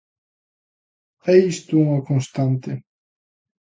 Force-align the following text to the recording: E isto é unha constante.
E 1.31 1.33
isto 1.51 1.73
é 1.77 1.81
unha 1.85 2.05
constante. 2.09 2.71